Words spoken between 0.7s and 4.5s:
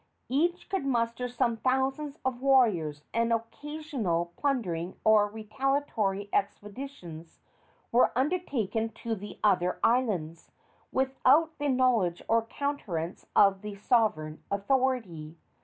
muster some thousands of warriors, and occasional